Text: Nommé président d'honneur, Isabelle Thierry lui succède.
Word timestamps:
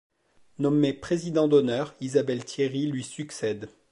Nommé 0.57 0.93
président 0.93 1.47
d'honneur, 1.47 1.93
Isabelle 2.01 2.43
Thierry 2.43 2.87
lui 2.87 3.03
succède. 3.03 3.69